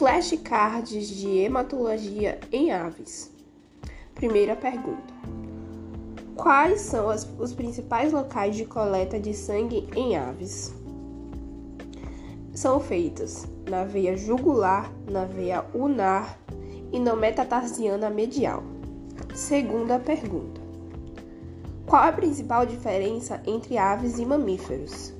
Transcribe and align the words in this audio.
Flashcards 0.00 1.08
de 1.08 1.40
hematologia 1.40 2.40
em 2.50 2.72
aves. 2.72 3.30
Primeira 4.14 4.56
pergunta: 4.56 5.12
Quais 6.34 6.80
são 6.80 7.10
as, 7.10 7.28
os 7.38 7.52
principais 7.52 8.10
locais 8.10 8.56
de 8.56 8.64
coleta 8.64 9.20
de 9.20 9.34
sangue 9.34 9.86
em 9.94 10.16
aves? 10.16 10.72
São 12.54 12.80
feitas 12.80 13.46
na 13.68 13.84
veia 13.84 14.16
jugular, 14.16 14.90
na 15.06 15.26
veia 15.26 15.66
ulnar 15.74 16.38
e 16.90 16.98
na 16.98 17.14
metatarsiana 17.14 18.08
medial. 18.08 18.62
Segunda 19.34 19.98
pergunta: 19.98 20.62
Qual 21.86 22.02
a 22.02 22.10
principal 22.10 22.64
diferença 22.64 23.42
entre 23.46 23.76
aves 23.76 24.18
e 24.18 24.24
mamíferos? 24.24 25.12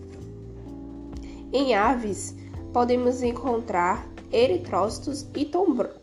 Em 1.52 1.74
aves, 1.74 2.34
podemos 2.73 3.23
encontrar 3.23 4.09
eritrócitos 4.32 5.26
e 5.34 5.50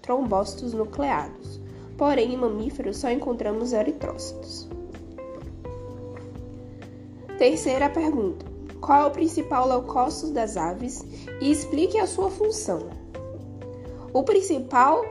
trombócitos 0.02 0.74
nucleados, 0.74 1.60
porém 1.98 2.34
em 2.34 2.38
mamíferos 2.38 2.98
só 2.98 3.10
encontramos 3.10 3.74
eritrócitos. 3.74 4.68
Terceira 7.38 7.90
pergunta: 7.90 8.46
Qual 8.82 9.04
é 9.04 9.06
o 9.06 9.12
principal 9.12 9.68
leucócito 9.68 10.32
das 10.34 10.58
aves 10.58 11.06
e 11.40 11.52
explique 11.52 12.00
a 12.00 12.08
sua 12.08 12.30
função? 12.30 12.90
O 14.14 14.24
principal 14.24 15.06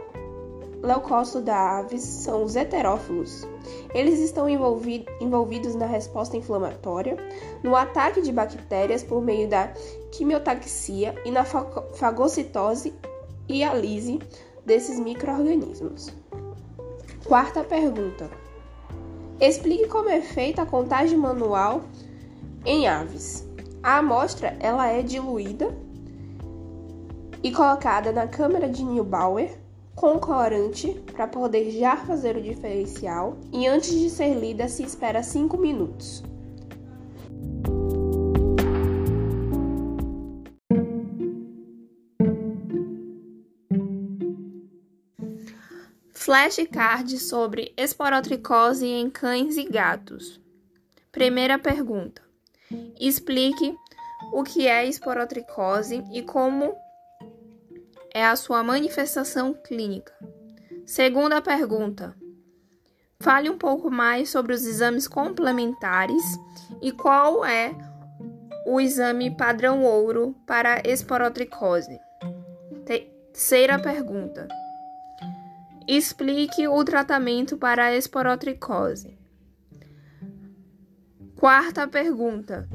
leucócito 0.82 1.40
da 1.40 1.78
aves 1.78 2.02
são 2.02 2.44
os 2.44 2.56
heterófilos. 2.56 3.46
Eles 3.94 4.20
estão 4.20 4.48
envolvidos 4.48 5.74
na 5.74 5.86
resposta 5.86 6.36
inflamatória, 6.36 7.16
no 7.62 7.74
ataque 7.74 8.20
de 8.20 8.32
bactérias 8.32 9.02
por 9.02 9.22
meio 9.22 9.48
da 9.48 9.72
quimiotaxia 10.12 11.14
e 11.24 11.30
na 11.30 11.44
fagocitose 11.44 12.94
e 13.48 13.62
alise 13.62 14.18
desses 14.64 14.98
microorganismos. 14.98 16.12
Quarta 17.24 17.64
pergunta. 17.64 18.30
Explique 19.40 19.88
como 19.88 20.08
é 20.08 20.20
feita 20.20 20.62
a 20.62 20.66
contagem 20.66 21.18
manual 21.18 21.82
em 22.64 22.88
aves. 22.88 23.46
A 23.82 23.98
amostra 23.98 24.56
ela 24.60 24.88
é 24.88 25.02
diluída 25.02 25.76
e 27.42 27.52
colocada 27.52 28.10
na 28.12 28.26
câmara 28.26 28.68
de 28.68 28.82
Neubauer 28.84 29.58
com 29.94 30.18
corante 30.18 30.92
para 31.12 31.26
poder 31.26 31.70
já 31.70 31.96
fazer 31.96 32.36
o 32.36 32.42
diferencial 32.42 33.36
e 33.52 33.66
antes 33.66 33.90
de 33.90 34.10
ser 34.10 34.34
lida 34.34 34.68
se 34.68 34.82
espera 34.82 35.22
5 35.22 35.56
minutos. 35.56 36.22
Flashcard 46.26 47.20
sobre 47.20 47.72
esporotricose 47.76 48.84
em 48.84 49.08
cães 49.08 49.56
e 49.56 49.62
gatos. 49.62 50.40
Primeira 51.12 51.56
pergunta: 51.56 52.20
Explique 52.98 53.72
o 54.32 54.42
que 54.42 54.66
é 54.66 54.84
esporotricose 54.86 56.02
e 56.12 56.22
como 56.22 56.74
é 58.12 58.26
a 58.26 58.34
sua 58.34 58.64
manifestação 58.64 59.54
clínica? 59.54 60.12
Segunda 60.84 61.40
pergunta. 61.40 62.16
Fale 63.20 63.48
um 63.48 63.56
pouco 63.56 63.88
mais 63.88 64.28
sobre 64.28 64.52
os 64.52 64.66
exames 64.66 65.06
complementares 65.06 66.24
e 66.82 66.90
qual 66.90 67.44
é 67.44 67.72
o 68.66 68.80
exame 68.80 69.30
padrão 69.30 69.84
ouro 69.84 70.34
para 70.44 70.82
esporotricose. 70.84 72.00
Terceira 72.84 73.78
pergunta. 73.78 74.48
Explique 75.88 76.66
o 76.66 76.84
tratamento 76.84 77.56
para 77.56 77.84
a 77.84 77.96
esporotricose. 77.96 79.16
Quarta 81.36 81.86
pergunta. 81.86 82.68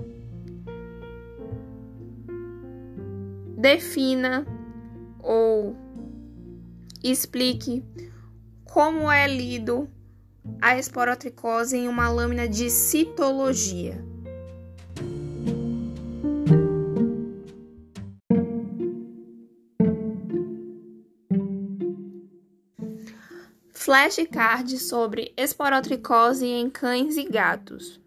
Defina 3.57 4.45
ou 5.19 5.75
explique 7.03 7.83
como 8.63 9.11
é 9.11 9.27
lido 9.27 9.89
a 10.61 10.77
esporotricose 10.77 11.77
em 11.77 11.87
uma 11.87 12.09
lâmina 12.09 12.47
de 12.47 12.69
citologia. 12.69 14.10
Flashcard 23.83 24.77
sobre 24.77 25.33
esporotricose 25.35 26.45
em 26.45 26.69
cães 26.69 27.17
e 27.17 27.23
gatos. 27.23 27.99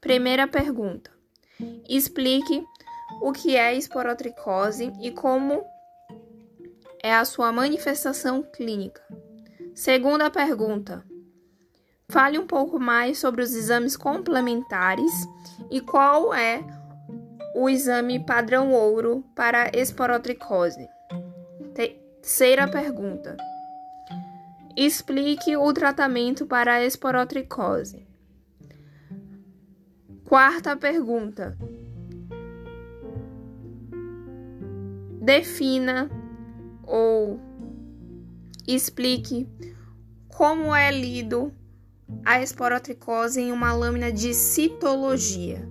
Primeira 0.00 0.46
pergunta: 0.46 1.10
Explique 1.88 2.64
o 3.20 3.32
que 3.32 3.56
é 3.56 3.74
esporotricose 3.74 4.92
e 5.00 5.10
como 5.10 5.64
é 7.02 7.12
a 7.12 7.24
sua 7.24 7.50
manifestação 7.50 8.40
clínica. 8.40 9.02
Segunda 9.74 10.30
pergunta. 10.30 11.04
Fale 12.08 12.38
um 12.38 12.46
pouco 12.46 12.78
mais 12.78 13.18
sobre 13.18 13.42
os 13.42 13.52
exames 13.52 13.96
complementares 13.96 15.10
e 15.72 15.80
qual 15.80 16.32
é 16.32 16.62
o 17.56 17.68
exame 17.68 18.24
padrão 18.24 18.72
ouro 18.72 19.24
para 19.34 19.76
esporotricose. 19.76 20.88
Terceira 21.74 22.68
pergunta. 22.68 23.36
Explique 24.82 25.54
o 25.58 25.70
tratamento 25.74 26.46
para 26.46 26.76
a 26.76 26.86
esporotricose. 26.86 28.06
Quarta 30.24 30.74
pergunta. 30.74 31.54
Defina 35.20 36.08
ou 36.82 37.38
explique 38.66 39.46
como 40.28 40.74
é 40.74 40.90
lido 40.90 41.52
a 42.24 42.40
esporotricose 42.40 43.38
em 43.38 43.52
uma 43.52 43.74
lâmina 43.74 44.10
de 44.10 44.32
citologia. 44.32 45.68